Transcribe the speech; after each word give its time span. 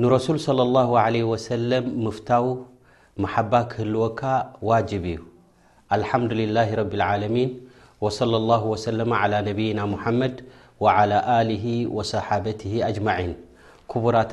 ንرسل 0.00 0.40
صلى 0.40 0.62
الله 0.66 0.88
عليه 1.04 1.24
وسل 1.28 1.70
مፍው 2.04 2.44
محب 3.22 3.52
ክህልወካ 3.70 4.22
ዋاجب 4.68 5.04
እዩ 5.12 6.18
لله 6.40 6.68
رب 6.80 6.92
اعم 7.08 7.36
وصلى 8.04 8.36
الله 8.42 8.62
وسل 8.72 9.00
على 9.20 9.38
مድ 10.20 10.36
على 10.96 11.18
وص 11.98 12.12
أيን 12.32 13.36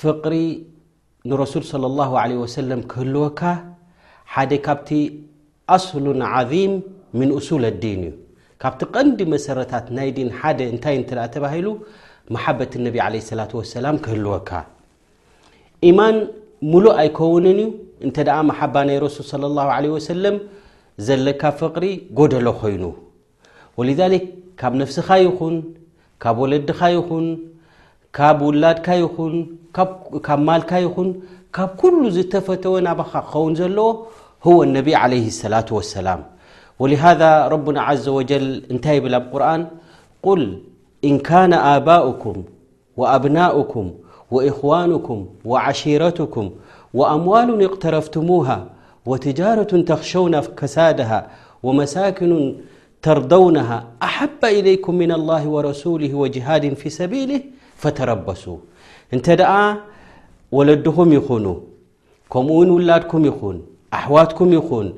ፍقሪ 0.00 0.34
ንرسل 1.30 1.62
صلى 1.72 1.86
الله 1.90 2.10
عليه 2.22 2.38
وسل 2.44 2.68
ክህልወካ 2.90 3.40
ሓደ 4.34 4.52
ካብቲ 4.66 4.90
أصل 5.76 6.04
عظيم 6.34 6.72
من 7.18 7.28
أصل 7.38 7.64
الዲيን 7.74 8.02
እዩ 8.10 8.14
ካብቲ 8.62 8.82
ቐንዲ 8.94 9.20
መሰረታት 9.34 9.86
ናይ 9.96 10.08
ድን 10.16 10.28
ሓደ 10.40 10.58
እንታይ 10.72 10.94
እንተ 10.98 11.10
ተባሂሉ 11.34 11.68
ማሓበት 12.34 12.72
እነቢ 12.78 12.96
ዓለ 13.06 13.14
ሰላ 13.30 13.40
ሰላም 13.76 13.96
ክህልወካ 14.04 14.50
ኢማን 15.88 16.16
ሙሉእ 16.72 16.92
ኣይከውንን 17.00 17.58
እዩ 17.62 17.68
እንተ 18.06 18.16
ደኣ 18.26 18.36
ማሓባ 18.50 18.74
ናይ 18.88 18.98
ረሱል 19.06 19.38
ለ 19.42 19.50
ላ 19.56 19.68
ለ 19.84 19.90
ወሰለም 19.96 20.36
ዘለካ 21.06 21.42
ፍቕሪ 21.60 21.84
ጎደሎ 22.18 22.46
ኮይኑ 22.60 22.84
ወልዛሊክ 23.78 24.24
ካብ 24.60 24.72
ነፍስኻ 24.82 25.08
ይኹን 25.24 25.56
ካብ 26.24 26.36
ወለድኻ 26.44 26.80
ይኹን 26.96 27.26
ካብ 28.18 28.38
ውላድካ 28.48 28.88
ይኹን 29.02 29.34
ካብ 30.26 30.38
ማልካ 30.48 30.72
ይኹን 30.86 31.08
ካብ 31.56 31.70
ኩሉ 31.80 32.00
ዝተፈተወ 32.16 32.74
ናባኻ 32.86 33.12
ክኸውን 33.30 33.54
ዘለዎ 33.60 33.88
ህወ 34.46 34.56
ነቢ 34.76 34.88
ዓለ 35.02 35.12
ሰላት 35.40 35.68
ወሰላም 35.76 36.20
ولهذا 36.78 37.48
ربنا 37.48 37.80
عز 37.80 38.08
وجل 38.08 38.62
انتيبلاب 38.70 39.30
قرآن 39.32 39.66
قل 40.22 40.58
إن 41.04 41.18
كان 41.18 41.52
آباؤكم 41.52 42.42
وأبناؤكم 42.96 43.90
وإخوانكم 44.30 45.26
وعشيرتكم 45.44 46.50
وأموال 46.94 47.62
اقترفتموها 47.64 48.66
وتجارة 49.06 49.82
تخشون 49.82 50.40
فسادها 50.40 51.28
ومساكن 51.62 52.54
ترضونها 53.02 53.86
أحب 54.02 54.44
إليكم 54.44 54.94
من 54.94 55.12
الله 55.12 55.48
ورسوله 55.48 56.14
وجهاد 56.14 56.74
في 56.74 56.90
سبيله 56.90 57.40
فتربسوا 57.76 58.58
انت 59.14 59.28
ولدخم 60.52 61.12
يخونو 61.12 61.62
كمون 62.32 62.70
ولادكم 62.70 63.24
يخون 63.24 63.62
أحواتكم 63.94 64.52
يخون 64.52 64.92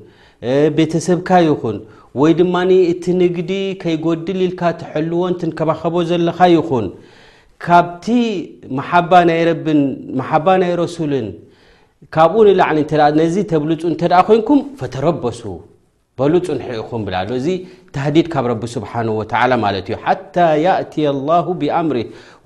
ቤተሰብካ 0.79 1.31
ይኹን 1.49 1.77
ወይ 2.21 2.33
ድማኒ 2.41 2.71
እቲ 2.93 3.05
ንግዲ 3.23 3.53
ከይጎዲ 3.83 4.27
ኢልካ 4.47 4.61
ትሐልዎን 4.81 5.37
ትንከባኸቦ 5.41 5.95
ዘለኻ 6.11 6.39
ይኹን 6.57 6.87
ካብቲ 7.65 8.05
ማሓባ 8.79 9.11
ናይ 9.29 9.41
ረብን 9.49 9.81
ማሓባ 10.19 10.47
ናይ 10.63 10.73
ረሱልን 10.83 11.29
ካብኡ 12.15 12.41
ንላዕሊ 12.49 12.79
ነዚ 13.21 13.35
ተብልፁ 13.53 13.83
እንተ 13.93 14.03
ደኣ 14.13 14.21
ኮንኩም 14.29 14.61
ፈተረበሱ 14.81 15.43
በሉ 16.21 16.35
ፅን 16.49 16.61
ኹ 16.67 16.69
እዚ 17.39 17.47
ተهዲድ 17.95 18.27
ካብ 18.33 18.45
ረቢ 18.53 18.63
ስብሓه 18.75 19.01
ማ 19.63 19.65
ዩ 19.89 19.91
ሓታى 20.05 20.47
يእትي 20.67 21.03
الله 21.15 21.47
ብኣምር 21.61 21.97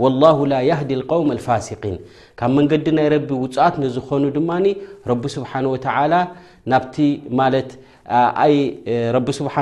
ولله 0.02 0.36
ላ 0.52 0.58
يهዲ 0.70 0.90
القوم 0.98 1.28
الፋሲقን 1.36 1.96
ካብ 2.38 2.50
መንገዲ 2.56 2.86
ናይ 2.98 3.06
ረቢ 3.14 3.28
ውፅት 3.44 3.74
ንዝኮኑ 3.82 4.22
ድማ 4.36 4.50
ረ 5.10 5.12
ስሓه 5.34 5.62
ናብቲ 6.70 6.96
ስሓه 9.38 9.56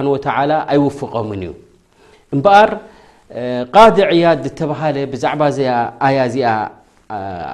ኣይወፍቆም 0.72 1.28
እዩ 1.36 1.44
እምበር 2.34 2.68
ق 3.74 3.76
ዕያድ 4.12 4.38
ዝተባሃለ 4.46 4.96
ብዛዕባ 5.12 5.42
ያ 6.16 6.18
ዚ 6.34 6.36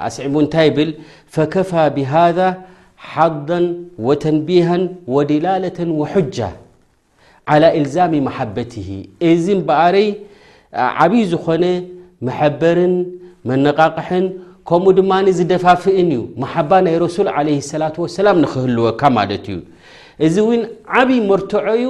ኣስዕቡ 0.07 0.33
ንታይ 0.45 0.67
ብል 0.77 0.89
ፈከፋ 1.33 1.71
ብሃذ 1.95 2.39
ሓዳ 3.13 3.49
ወተንቢሃ 4.07 4.67
ወድላለة 5.15 5.79
ወሓጃ 5.99 6.37
ዓላى 7.51 7.69
እልዛም 7.79 8.13
ማሓበቲሂ 8.27 8.87
እዚ 9.29 9.45
በኣረይ 9.67 10.07
ዓብይ 11.03 11.23
ዝኾነ 11.31 11.65
መሐበርን 12.27 12.95
መነቃቅሕን 13.49 14.25
ከምኡ 14.69 14.91
ድማኒ 14.99 15.25
ዝደፋፍእን 15.39 16.09
እዩ 16.13 16.21
ማሓባ 16.43 16.71
ናይ 16.85 16.95
ረሱል 17.05 17.27
ዓለ 17.35 17.47
ሰላة 17.71 17.95
ወሰላም 18.03 18.37
ንክህልወካ 18.43 19.01
ማለት 19.17 19.45
እዩ 19.51 19.59
እዚ 20.25 20.35
እውን 20.43 20.61
ዓብይ 20.99 21.19
መርቶዖ 21.29 21.65
እዩ 21.79 21.87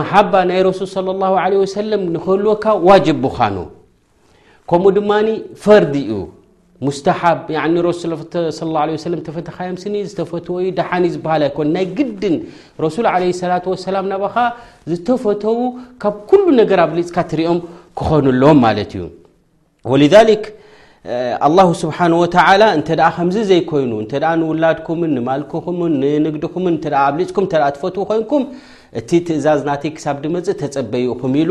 ማሓባ 0.00 0.32
ናይ 0.50 0.60
ረሱል 0.68 0.88
صለى 0.94 1.12
له 1.22 1.32
عለه 1.44 1.60
ሰለም 1.76 2.02
ንክህልወካ 2.14 2.64
ዋጅብ 2.88 3.18
ቡኻኑ 3.24 3.56
ከምኡ 4.70 4.88
ድማኒ 4.98 5.26
ፈርዲ 5.62 5.94
እዩ 6.06 6.12
ሙስሓብ 6.86 7.38
ሱ 8.58 8.66
ሰለም 9.04 9.20
ተፈተካዮምስኒ 9.26 9.94
ዝተፈትወዩ 10.10 10.66
ድሓኒ 10.78 11.04
ዝብሃል 11.14 11.42
ኣይኮኑ 11.48 11.66
ናይ 11.76 11.86
ግድን 11.98 12.34
ረሱል 12.84 13.06
ዓለ 13.12 13.22
ሰላት 13.42 13.66
ወሰላም 13.72 14.06
ናባካ 14.12 14.36
ዝተፈተዉ 14.92 15.58
ካብ 16.04 16.14
ኩሉ 16.30 16.44
ነገር 16.60 16.78
ኣብ 16.84 16.92
ሊፅካ 16.98 17.16
ትሪኦም 17.32 17.58
ክኾኑኣለዎም 18.00 18.58
ማለት 18.66 18.92
እዩ 18.98 19.04
ወልልክ 19.92 20.44
ኣላሁ 21.46 21.70
ስብሓን 21.82 22.12
ወተላ 22.22 22.62
እንተ 22.78 22.88
ከምዚ 23.16 23.36
ዘይኮይኑ 23.50 23.92
እንተ 24.02 24.12
ንውላድኩምን 24.42 25.12
ንማልክኹምን 25.18 25.94
ንንግድኹምን 26.26 26.74
ተ 26.84 26.94
ኣብ 27.06 27.14
ልፅኩም 27.20 27.46
ተ 27.52 27.64
ትፈትዉ 27.76 28.02
ኮይንኩም 28.10 28.42
እቲ 29.00 29.10
ትእዛዝ 29.26 29.60
ናተ 29.66 29.82
ክሳብ 29.96 30.16
ድመፅእ 30.24 30.56
ተፀበይኹም 30.60 31.32
ኢሉ 31.42 31.50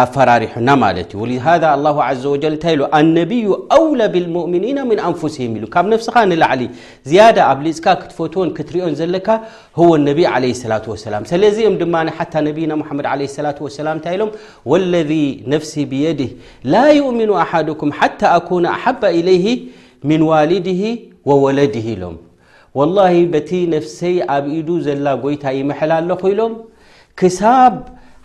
ኣፈራሪሑና 0.00 0.68
ማለት 0.82 1.08
እዩ 1.12 1.18
ወሊሃ 1.22 1.44
ዘ 2.22 2.24
ወል 2.32 2.42
እንታ 2.54 2.64
ኢ 2.76 2.80
ኣነቢዩ 2.98 3.46
ኣውላ 3.76 4.00
ብልሙእምኒና 4.14 4.78
ምን 4.90 4.98
ኣንፍስም 5.08 5.52
ኢሉ 5.58 5.64
ካብ 5.74 5.86
ነፍስኻ 5.92 6.14
ንላዕሊ 6.30 6.62
ዝያዳ 7.10 7.38
ኣብ 7.52 7.60
ሊፅካ 7.66 7.86
ክትፈትዎን 8.00 8.50
ክትርኦን 8.56 8.94
ዘለካ 9.00 9.28
ነቢይ 10.08 10.26
ለ 10.44 10.50
ላ 10.72 10.78
ሰላ 11.04 11.14
ስለዚኦም 11.32 11.76
ድማ 11.82 11.94
ሓ 12.18 12.26
ነብይና 12.48 12.72
መድ 12.98 13.06
ላ 13.46 13.52
ሰላም 13.78 13.96
እንታይ 13.98 14.14
ኢሎም 14.18 14.32
ወለ 14.72 14.92
ነፍሲ 15.54 15.72
ብየድህ 15.92 16.30
ላ 16.74 16.84
ይእምኑ 16.98 17.30
ኣሓድኩም 17.44 17.92
ሓታ 18.00 18.20
ኣኮነ 18.40 18.66
ኣሓባ 18.76 19.02
ኢለይ 19.20 19.46
ምን 20.12 20.22
ዋልድ 20.32 20.68
ወወለድ 21.30 21.76
ኢሎም 21.94 22.18
ላ 22.98 23.08
በቲ 23.32 23.50
ነፍሰይ 23.76 24.14
ኣብኢዱ 24.36 24.68
ዘላ 24.88 25.06
ጎይታ 25.24 25.44
ይመሐላኣሎኹ 25.60 26.22
ኢሎም 26.34 26.52
ክሳብ 27.20 27.74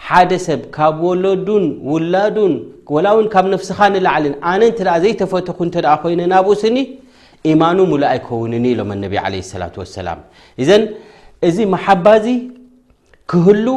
ሓደ 0.08 0.32
ሰብ 0.48 0.62
ካብ 0.76 0.96
ወለዱን 1.08 1.66
ውላዱን 1.94 2.54
ወላ 2.96 3.08
እውን 3.16 3.28
ካብ 3.34 3.46
ነፍስኻ 3.54 3.80
ንላዕልን 3.94 4.36
ኣነ 4.52 4.62
እንተ 4.72 4.80
ዘይተፈተኩ 5.04 5.58
እንተ 5.68 5.78
ኮይነ 6.04 6.20
ናብኡ 6.34 6.52
ስኒ 6.62 6.78
ኢማኑ 7.52 7.78
ሙሉ 7.92 8.02
ኣይከውንኒ 8.12 8.66
ኢሎም 8.74 8.92
ኣነቢ 8.96 9.16
ለ 9.34 9.42
ሰላት 9.54 9.76
ወሰላም 9.82 10.20
እዘን 10.64 10.84
እዚ 11.48 11.58
መሓባእዚ 11.74 12.26
ክህሉ 13.32 13.68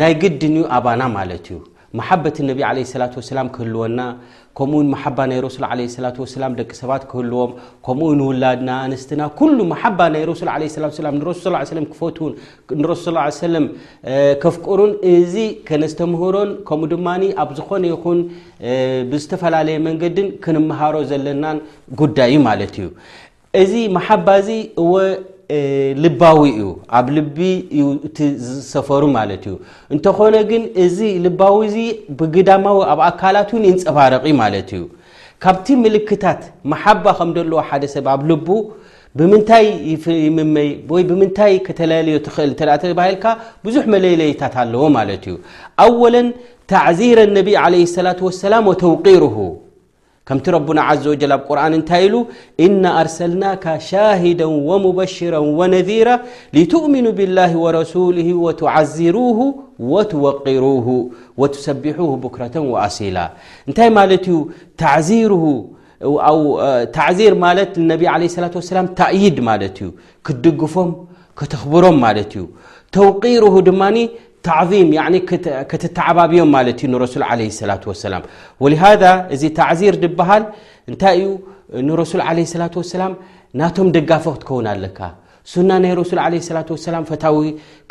ናይ 0.00 0.12
ግድንዩ 0.22 0.62
ኣባና 0.76 1.02
ማለት 1.16 1.46
እዩ 1.52 1.58
ማሓበት 1.98 2.36
ነቢ 2.48 2.58
ዓለ 2.68 2.78
ስላት 2.92 3.12
ወሰላም 3.18 3.48
ክህልወና 3.54 4.00
ከምኡኡን 4.58 4.88
ማሓባ 4.94 5.18
ናይ 5.30 5.38
ረሱል 5.44 5.64
ዓለ 5.68 5.80
ስላት 5.94 6.16
ወሰላም 6.22 6.52
ደቂ 6.58 6.70
ሰባት 6.80 7.02
ክህልዎም 7.10 7.50
ከምኡ 7.86 8.08
ንውላድና 8.20 8.70
ኣንስትና 8.86 9.20
ኩሉ 9.38 9.56
ማሓባ 9.72 9.98
ናይ 10.14 10.22
ረሱል 10.30 10.48
ዓለ 10.54 10.62
ስላ 10.74 10.86
ላ 11.06 11.12
ንረሱል 11.18 11.54
ስ 11.70 11.76
ም 11.82 11.86
ክፈትውን 11.92 12.32
ንረሱል 12.80 13.18
ስ 13.36 13.42
ሰለም 13.44 13.66
ከፍቅሩን 14.42 14.92
እዚ 15.14 15.34
ከነዝተምህሮን 15.70 16.50
ከምኡ 16.70 16.90
ድማኒ 16.94 17.24
ኣብ 17.44 17.52
ዝኾነ 17.60 17.84
ይኹን 17.92 18.20
ብዝተፈላለየ 19.12 19.78
መንገድን 19.88 20.28
ክንምሃሮ 20.46 20.94
ዘለናን 21.12 21.60
ጉዳይ 22.02 22.34
ማለት 22.48 22.74
እዩ 22.82 22.88
እዚ 23.64 23.72
ማሓባ 23.98 24.28
እዚ 24.42 24.48
ወ 24.92 24.98
ልባዊ 26.04 26.38
እዩ 26.56 26.68
ኣብ 26.98 27.08
ልቢ 27.16 27.38
እእቲ 27.80 28.18
ዝሰፈሩ 28.46 29.02
ማለት 29.18 29.42
እዩ 29.50 29.54
እንተኾነ 29.94 30.34
ግን 30.50 30.62
እዚ 30.84 30.98
ልባዊ 31.26 31.56
እ 31.82 31.84
ብግዳማዊ 32.20 32.78
ኣብ 32.92 33.00
ኣካላት 33.08 33.50
ን 33.58 33.62
ይንፀባረቂ 33.70 34.24
ማለት 34.42 34.70
እዩ 34.78 34.82
ካብቲ 35.44 35.66
ምልክታት 35.84 36.42
መሓባ 36.72 37.04
ከም 37.18 37.30
ደለዎ 37.36 37.58
ሓደ 37.68 37.82
ሰብ 37.94 38.06
ኣብ 38.14 38.22
ልቡ 38.30 38.48
ብምንታይ 39.18 39.66
ምመይ 40.38 40.70
ወይ 40.94 41.02
ብምንታይ 41.10 41.54
ከተለለዮ 41.66 42.16
ትክእል 42.26 42.50
ተ 42.60 42.80
ተባሂልካ 42.82 43.24
ብዙሕ 43.66 43.84
መለለይታት 43.94 44.56
ኣለዎ 44.62 44.82
ማለት 44.98 45.22
እዩ 45.30 45.36
ኣወለን 45.84 46.28
ተዕዚር 46.72 47.20
ኣነቢ 47.26 47.48
ለ 47.74 47.78
ሰላት 47.96 48.20
ወሰላም 48.28 48.66
ወተውቂርሁ 48.72 49.36
كمت 50.28 50.46
ربنا 50.58 50.80
عز 50.90 51.04
وجل 51.12 51.32
قرآن 51.50 51.72
እታይ 51.80 52.04
ل 52.12 52.16
إن 52.64 52.82
أرسلناك 53.02 53.64
شاهدا 53.90 54.46
ومبشرا 54.70 55.40
ونذيرة 55.58 56.16
لتؤمنوا 56.56 57.12
بالله 57.18 57.52
ورسوله 57.64 58.28
وتعذروه 58.44 59.38
وتوقروه 59.92 60.88
وتسبحوه 61.40 62.12
بكرة 62.24 62.56
وأسلا 62.72 63.24
እታይ 63.70 63.88
م 63.96 63.98
ر 64.08 64.12
تعذير 66.98 67.32
ت 67.72 67.74
لنبي 67.82 68.06
عليه 68.14 68.26
الصلة 68.30 68.54
ولسلم 68.58 68.86
تأيድ 69.00 69.36
كድقፎم 70.26 70.88
كتخبሮم 71.38 71.98
ت 72.32 72.34
ተوقيره 72.96 73.54
ድ 73.66 73.68
ም 74.88 74.92
ከትተዓባብዮም 75.70 76.50
ማለት 76.56 76.76
እዩ 76.82 76.86
ንረሱል 76.94 77.22
ዓለ 77.30 77.40
ሰላት 77.60 77.82
ወሰላም 77.90 78.22
ወሊሃذ 78.64 79.02
እዚ 79.34 79.42
ተዕዚር 79.58 79.94
ድበሃል 80.02 80.44
እንታይ 80.90 81.16
እዩ 81.20 81.28
ንረሱል 81.88 82.22
ዓለ 82.28 82.38
ስላት 82.54 82.74
ወሰላም 82.80 83.12
ናቶም 83.60 83.88
ደጋፎ 83.96 84.24
ክትከውን 84.36 84.66
ኣለካ 84.72 84.98
ሱና 85.52 85.70
ናይ 85.82 85.92
ረሱል 86.00 86.18
ዓለ 86.26 86.34
ስላት 86.48 86.68
ወሰላም 86.74 87.04
ፈታዊ 87.10 87.40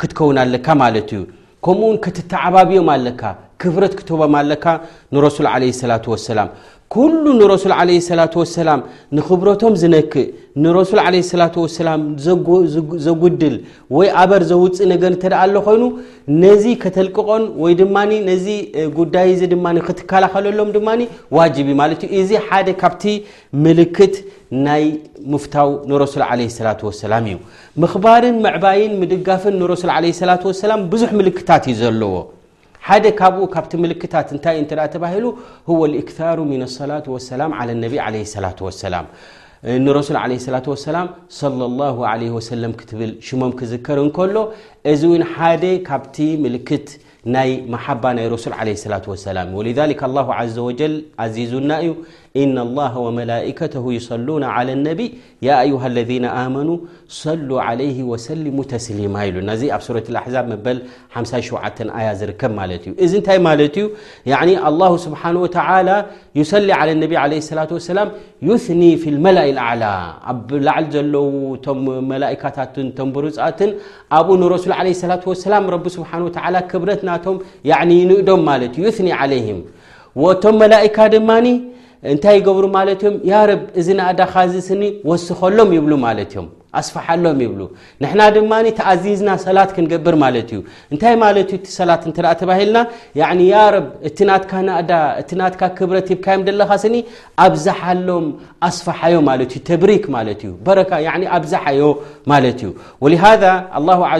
ክትከውን 0.00 0.38
ኣለካ 0.44 0.66
ማለት 0.84 1.10
እዩ 1.16 1.22
ከምኡውን 1.66 1.96
ከትተዓባብቦም 2.04 2.88
ኣለካ 2.96 3.22
ክፍረት 3.62 3.92
ክትህቦም 3.98 4.34
ኣለካ 4.40 4.64
ንረሱል 5.14 5.46
ዓለ 5.54 5.62
ስላት 5.80 6.04
ወሰላም 6.12 6.48
ኩሉ 6.94 7.24
ንሮሱል 7.38 7.72
ዓለ 7.82 7.88
ስላት 8.08 8.34
ወሰላም 8.40 8.80
ንክብረቶም 9.16 9.74
ዝነክእ 9.80 10.26
ንረሱል 10.64 11.00
ዓለ 11.04 11.14
ስላ 11.30 11.42
ወሰላም 11.62 12.00
ዘጉድል 13.06 13.56
ወይ 13.96 14.08
ኣበር 14.22 14.42
ዘውፅእ 14.50 14.78
ነገር 14.92 15.10
እንተ 15.14 15.24
ደኣ 15.32 15.40
ኣሎ 15.46 15.54
ኮይኑ 15.66 15.82
ነዚ 16.42 16.64
ከተልቅቖን 16.82 17.44
ወይ 17.62 17.72
ድማ 17.80 17.96
ነዚ 18.28 18.46
ጉዳይ 18.98 19.30
ዚ 19.40 19.48
ድማ 19.54 19.66
ክትከላኸለሎም 19.88 20.70
ድማኒ 20.76 21.00
ዋጅብ 21.38 21.66
እ 21.72 21.76
ማለት 21.82 22.00
እዩ 22.08 22.14
እዚ 22.22 22.30
ሓደ 22.46 22.68
ካብቲ 22.84 23.04
ምልክት 23.66 24.14
ናይ 24.68 24.84
ምፍታው 25.34 25.70
ንሮሱል 25.90 26.24
ዓለ 26.30 26.40
ስላት 26.58 26.80
ወሰላም 26.90 27.26
እዩ 27.32 27.36
ምኽባርን 27.82 28.38
ምዕባይን 28.46 28.94
ምድጋፍን 29.02 29.56
ንረሱል 29.62 29.92
ለ 30.06 30.16
ስላ 30.22 30.32
ወሰላ 30.52 30.72
ብዙሕ 30.94 31.10
ምልክታት 31.20 31.64
እዩ 31.74 31.78
ዘለዎ 31.82 32.14
ሓደ 32.88 33.06
ካብኡ 33.20 33.44
ካብቲ 33.52 33.72
ምልክታት 33.84 34.28
እንታይ 34.34 34.56
እተ 34.64 34.72
ተባሂሉ 34.94 35.24
و 35.78 35.80
لእክثሩ 35.92 36.38
ምن 36.52 36.62
ሰላة 36.78 37.04
وሰላም 37.14 37.50
عى 37.58 37.66
ነቢ 37.84 37.94
ع 38.06 38.08
ላة 38.44 38.58
وሰላም 38.66 39.06
እንረሱል 39.78 40.16
ة 40.24 40.44
ሰላ 40.46 40.58
ص 41.40 41.42
له 42.22 42.34
ሰ 42.48 42.50
ክትብል 42.80 43.10
ሽሞም 43.26 43.52
ክዝከር 43.58 43.98
እንከሎ 44.04 44.36
እዚ 44.92 45.02
እውን 45.10 45.22
ሓደ 45.34 45.64
ካብቲ 45.88 46.16
ምልክት 46.44 46.88
ናይ 47.34 47.50
ማሓባ 47.74 48.04
ናይ 48.18 48.26
ረሱል 48.34 48.52
ة 48.60 49.16
ሰላ 49.26 49.38
ذ 50.06 50.52
ዘ 50.80 50.82
ዚዙና 51.38 51.70
እዩ 51.84 51.90
إن 52.42 52.56
الله 52.66 52.92
وመላئተه 53.04 53.84
يصلو 53.98 54.34
على 54.54 54.72
لነ 54.78 54.86
ዩه 55.70 55.82
لذ 55.96 56.10
መኑ 56.56 56.68
صل 57.22 57.50
عله 57.66 57.96
وሰልሙ 58.10 58.56
ተسሊማ 58.72 59.14
ኢሉ 59.28 59.36
ናዚ 59.48 59.62
ኣብ 59.76 59.82
ረ 59.96 59.98
ዛብ 60.34 60.44
መበ57 60.52 61.78
ዝርከብ 62.20 62.50
ማ 62.58 62.62
እዩ 62.78 62.92
እዚ 63.04 63.12
እንታይ 63.20 63.38
ማለት 63.48 63.74
እዩ 63.80 63.84
لله 64.72 64.92
ስه 65.04 65.22
و 65.42 65.44
صل 66.52 66.68
على 66.80 66.92
ة 67.04 67.04
وላ 67.86 68.00
ኒ 68.80 68.82
ف 69.02 69.04
الመላእ 69.12 69.48
لኣعل 69.56 69.82
ኣብ 70.30 70.46
ላዓል 70.66 70.84
ዘለዉ 70.94 71.34
ቶም 71.64 71.78
መላئካታትን 72.12 72.86
ቶም 72.98 73.08
ብርፃትን 73.14 73.70
ኣብኡ 74.16 74.28
ንረሱ 74.42 74.64
ه 74.78 74.80
ة 74.80 74.80
ላ 75.52 75.54
ስه 75.94 76.60
ክብረት 76.70 77.00
ናቶ 77.08 77.24
ዶም 78.28 78.40
ኒ 78.70 78.78
ه 79.20 79.32
ቶም 80.44 80.54
መላئካ 80.62 80.96
ድማ 81.14 81.28
እንታይ 82.12 82.34
ይገብሩ 82.40 82.64
ማለትእዮም 82.78 83.14
ያ 83.30 83.34
ረብ 83.50 83.62
እዚ 83.80 83.88
ንእዳ 83.98 84.20
ካዚ 84.34 84.54
ስኒ 84.70 84.82
ወስኮሎም 85.12 85.68
ይብሉ 85.78 85.92
ኣስፋሓሎም 86.80 87.38
ይብሉ 87.42 87.60
ንሕና 88.02 88.22
ድማ 88.34 88.52
ተኣዚዝና 88.78 89.28
ሰላት 89.44 89.70
ክንገብር 89.76 90.14
ማለት 90.22 90.48
እዩ 90.54 90.58
እንታይ 90.92 91.14
ማለት 91.22 91.48
ዩ 91.54 91.56
ቲ 91.66 91.68
ሰላት 91.78 92.02
እንተኣ 92.08 92.26
ተባሂልና 92.40 92.78
ብ 93.84 93.86
እቲ 94.08 94.18
ናትእዳ 94.30 94.90
እቲናትካ 95.22 95.62
ክብረት 95.78 96.10
ብካዮም 96.16 96.42
ደለካ 96.48 96.70
ስኒ 96.84 96.96
ኣብዛሓሎም 97.46 98.26
ኣስፋሓዮ 98.68 99.14
ማለት 99.30 99.54
እዩ 99.56 99.62
ተብሪክ 99.70 100.04
ማለት 100.16 100.42
እዩ 100.46 100.52
በረካ 100.66 100.90
ኣብዛሓዮ 101.38 101.80
ማለት 102.34 102.60
እዩ 102.66 102.70
ወሊሃذ 103.06 103.42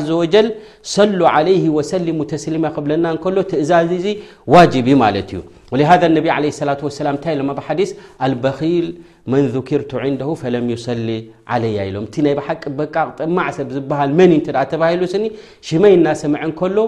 ዘ 0.08 0.11
ወጀል 0.23 0.49
ሰሉ 0.94 1.20
ለይ 1.49 1.62
ወሰሊም 1.76 2.20
ተስሊማ 2.32 2.64
ክብለና 2.78 3.05
እከሎ 3.19 3.37
ትእዛዝ 3.52 3.93
ዚ 4.06 4.08
ዋጅብ 4.56 4.88
ማለት 5.05 5.31
እዩ 5.37 5.43
ولሃذ 5.72 6.02
ነቢ 6.16 6.26
عለه 6.36 6.50
ላة 6.68 6.80
ሰላም 7.00 7.14
እንታይ 7.18 7.34
ሎም 7.38 7.50
ብሓዲስ 7.58 7.90
አልበኪል 8.24 8.86
መን 9.32 9.44
ذኪርቱ 9.54 9.90
ንደሁ 10.12 10.30
ፈለም 10.42 10.66
ዩሰሊ 10.74 11.08
عለያ 11.52 11.78
ኢሎም 11.88 12.04
እቲ 12.08 12.14
ናይ 12.26 12.34
ብሓቂ 12.38 12.62
በቃጥማዕ 12.78 13.48
ሰብ 13.58 13.68
ዝበሃል 13.76 14.10
መን 14.18 14.30
እንተ 14.38 14.46
ተባሂሉ 14.72 15.02
ስኒ 15.14 15.24
ሽመይ 15.68 15.94
እናሰምዐ 15.98 16.42
ከሎ 16.60 16.78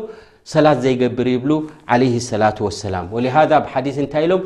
ሰላት 0.53 0.79
ዘይገብር 0.85 1.27
ይብሉ 1.35 1.51
عለه 1.93 2.15
ሰላة 2.31 2.59
وሰላም 2.67 3.05
ሃذ 3.37 3.53
ብሓዲث 3.67 3.97
እንታይ 4.05 4.23
ኢሎም 4.27 4.43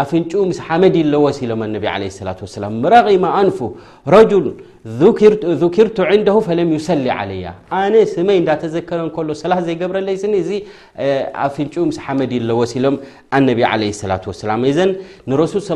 ኣፍን 0.00 0.22
ምስ 0.50 0.58
ሓመድ 0.66 0.94
ይለወሲ 0.98 1.38
ኢሎም 1.46 1.62
ላ 1.72 1.90
ላ 2.62 2.68
ረቒማ 2.92 3.24
ኣንፉ 3.38 3.58
ረል 4.12 4.46
ذኪርቱ 5.62 5.96
ንሁ 6.26 6.36
ፈለም 6.46 6.68
ዩሰሊ 6.74 7.02
ለያ 7.30 7.48
ኣነ 7.80 7.94
ስመይ 8.12 8.38
እዳተዘከረ 8.42 9.00
ከሎ 9.16 9.28
ሰላት 9.42 9.60
ዘይገብረለይስኒ 9.66 10.32
እዚ 10.44 10.50
ኣፍን 11.46 11.68
ምስ 11.88 11.96
ሓመድ 12.04 12.30
ይለዎሲ 12.36 12.72
ኢሎም 12.80 12.96
ነ 13.46 13.56
ላ 14.12 14.14
ላ 14.14 14.56
እዘ 14.72 14.78
ንረሱል 15.30 15.60
ص 15.68 15.70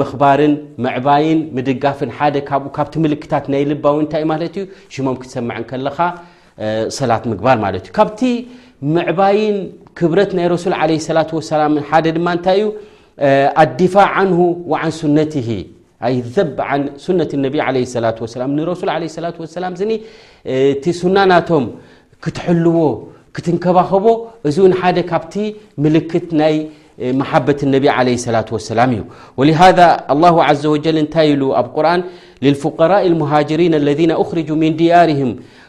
ምክባርን 0.00 0.54
ምዕባይን 0.84 1.38
ምድጋፍን 1.56 2.10
ሓደ 2.16 2.36
ካብቲ 2.76 2.94
ምልክታት 3.04 3.44
ናይ 3.52 3.62
ልባው 3.70 3.96
ንታይ 4.04 4.24
ማለ 4.30 4.42
እዩ 4.50 4.64
ሽሞም 4.94 5.16
ክትሰምዕ 5.22 5.56
ከለኻ 5.70 5.98
ሰላት 6.98 7.24
ምግባር 7.32 7.56
ማለት 7.64 7.84
እዩ 7.88 7.92
ካብቲ 7.98 8.20
መዕባይን 8.96 9.56
كبرة 9.98 10.30
ي 10.44 10.46
رسول 10.54 10.72
عليه 10.82 10.98
الصلة 11.02 11.30
واسلم 11.38 11.72
الدفاع 13.64 14.06
عنه 14.18 14.40
وعن 14.70 14.90
سنته 15.02 15.48
ذب 16.36 16.54
عن 16.70 16.80
سنة 17.06 17.30
النبي 17.38 17.60
عليه 17.68 17.82
الصلة 17.88 18.16
وسلم 18.24 18.50
نرسول 18.60 18.88
عليه 18.96 19.08
اللة 19.18 19.36
وسلم 19.44 19.72
سنة 21.00 21.24
ናቶم 21.30 21.64
كتحلዎ 22.24 22.76
كتنكبኸب 23.34 24.04
እዚ 24.48 24.58
ካبت 25.10 25.34
ملكት 25.84 26.28
ني 26.40 26.54
محبة 27.20 27.58
النبي 27.66 27.88
عليه 27.98 28.14
الصلة 28.20 28.48
وسلام 28.56 28.90
ولهذا 29.38 29.86
الله 30.14 30.34
عز 30.48 30.64
وجل 30.74 30.98
قرآن 31.76 32.00
للفقراء 32.44 33.02
المهاجرين 33.12 33.72
الذين 33.82 34.10
أخرجوا 34.24 34.56
من 34.64 34.70
ديارهم 34.82 35.30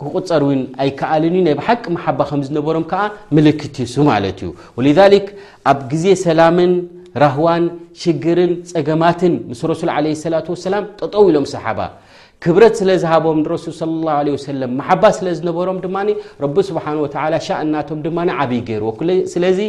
ክቁፀር 0.00 0.42
እውን 0.46 0.60
ኣይከኣልን 0.82 1.34
እዩ 1.36 1.42
ናይ 1.46 1.54
ብሓቂ 1.60 1.82
ማሓባ 1.96 2.20
ከምዝነበሮም 2.30 2.84
ከዓ 2.90 3.02
ምልክት 3.36 3.74
ይሱ 3.84 3.94
ማለት 4.12 4.38
እዩ 4.44 4.50
ወክ 4.86 5.26
ኣብ 5.72 5.78
ግዜ 5.92 6.04
ሰላምን 6.26 6.72
ራህዋን 7.24 7.64
ሽግርን 8.02 8.52
ፀገማትን 8.72 9.34
ምስ 9.50 9.60
ረሱል 9.72 9.90
ለ 10.06 10.14
ላ 10.36 10.42
ሰላም 10.68 10.86
ጠጠው 11.00 11.24
ኢሎም 11.30 11.46
ሰሓባ 11.54 11.80
ክብረት 12.44 12.74
ስለ 12.78 12.90
ዝሃቦም 13.02 13.36
ንረሱል 13.42 13.74
ስለ 13.80 14.32
ሰለም 14.48 14.70
ማሓባ 14.78 15.02
ስለ 15.18 15.26
ዝነበሮም 15.38 15.76
ድማ 15.84 15.96
ረቢ 16.44 16.56
ስብሓ 16.70 16.84
ወ 17.04 17.06
ሻእናቶም 17.46 17.98
ድማ 18.06 18.18
ዓብይ 18.42 18.60
ገይርዎ 18.68 18.90
ስለዚ 19.34 19.60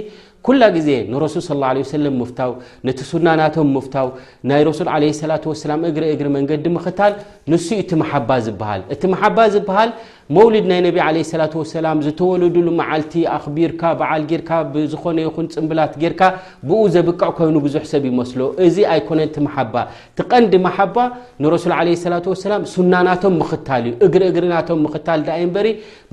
ኩላ 0.48 0.64
ግዜ 0.78 0.90
ንረሱል 1.12 1.44
ስ 1.46 1.54
ሰለ 1.92 2.06
ምፍታው 2.18 2.52
ነቲ 2.88 3.00
ሱናናቶም 3.12 3.70
ምፍታው 3.76 4.08
ናይ 4.50 4.62
ረሱል 4.70 4.88
ለ 5.04 5.08
ላ 5.32 5.36
ሰላም 5.64 5.84
እግሪእግሪ 5.90 6.28
መንገዲ 6.38 6.66
ምኽታል 6.76 7.14
ንሱ 7.52 7.68
እቲ 7.84 7.92
መሓባ 8.02 8.30
ዝብሃል 8.48 8.82
እቲ 8.96 9.02
ማሓባ 9.14 9.38
ዝብሃል 9.56 9.92
መውሊድ 10.36 10.66
ናይ 10.70 10.80
ነቢ 10.86 10.98
ለ 11.16 11.18
ሰላ 11.32 11.44
ወሰላም 11.60 11.98
ዝተወለዱሉ 12.04 12.68
መዓልቲ 12.78 13.12
ኣኽቢርካ 13.34 13.82
በዓል 14.00 14.24
ጌርካ 14.32 14.50
ብዝኾነ 14.74 15.18
ይኹን 15.26 15.48
ፅምብላት 15.56 15.94
ጌርካ 16.02 16.22
ብኡ 16.68 16.80
ዘብቅዕ 16.96 17.30
ኮይኑ 17.40 17.56
ብዙሕ 17.66 17.84
ሰብ 17.92 18.06
ይመስሎ 18.10 18.40
እዚ 18.68 18.78
ኣይኮነንቲ 18.94 19.36
ማሓባ 19.48 19.76
ቲ 20.18 20.26
ቐንዲ 20.32 20.54
መሓባ 20.66 20.98
ንረሱል 21.46 21.74
ለ 21.92 22.06
ላት 22.14 22.28
ወሰላም 22.34 22.64
ሱናናቶም 22.74 23.36
ምኽታል 23.42 23.86
እዩ 23.92 23.94
እግሪ 24.08 24.24
እግሪናቶም 24.32 24.82
ምክታል 24.88 25.22
ድኣይ 25.30 25.46
በሪ 25.58 25.68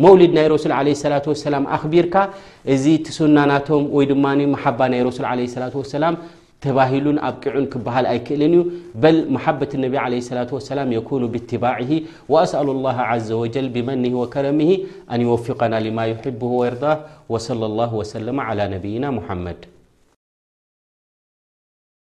መውሊድ 0.07 0.35
ናይ 0.38 0.47
ረሱል 0.54 0.75
ለ 0.90 0.97
ስላ 1.04 1.16
ወሰላም 1.35 1.66
ኣኽቢርካ 1.78 2.14
እዚ 2.76 2.85
ቲ 3.09 3.16
ሱናናቶም 3.21 3.83
ወይ 3.97 4.07
ድማ 4.12 4.26
ማሓባ 4.54 4.81
ናይ 4.95 5.02
ረሱል 5.11 5.26
ለ 5.47 5.61
ላ 5.64 5.73
ወሰላም 5.83 6.16
تبهل 6.64 7.07
أبقع 7.28 7.52
كبهل 7.73 8.04
أيكألن 8.12 8.54
بل 9.02 9.16
محبة 9.37 9.69
النبي 9.78 9.99
عليه 10.07 10.19
الصلة 10.23 10.47
والسلم 10.54 10.88
يكون 10.99 11.23
باتباعه 11.33 11.90
وأسأل 12.33 12.69
الله 12.76 12.97
عز 13.12 13.31
وجل 13.42 13.69
بمنه 13.76 14.12
وكرمه 14.21 14.71
أن 15.12 15.19
يوفقنا 15.26 15.76
لما 15.87 16.04
يحبه 16.12 16.47
ويرضاة 16.61 16.99
وصلى 17.33 17.66
الله 17.71 17.90
وسلم 18.00 18.37
على 18.49 18.64
نبينا 18.75 19.09
محمد 19.19 19.71